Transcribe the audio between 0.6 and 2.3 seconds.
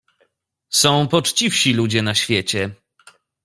"Są poczciwsi ludzie na